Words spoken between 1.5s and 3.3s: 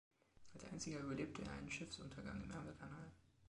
einen Schiffsuntergang im Ärmelkanal.